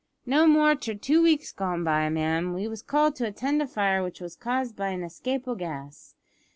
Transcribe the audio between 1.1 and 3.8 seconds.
weeks gone by, ma'am, we was called to attend a